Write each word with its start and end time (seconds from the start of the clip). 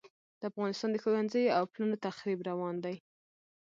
د 0.39 0.41
افغانستان 0.51 0.89
د 0.91 0.95
ښوونځیو 1.03 1.55
او 1.57 1.63
پلونو 1.71 1.95
تخریب 2.07 2.39
روان 2.49 2.75
دی. 2.85 2.95